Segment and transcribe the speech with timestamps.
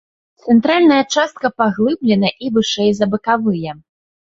[0.45, 3.79] Цэнтральная частка паглыблена і вышэй за бакавыя.